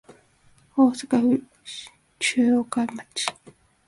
[0.75, 1.45] 大阪府
[2.17, 3.27] 忠岡町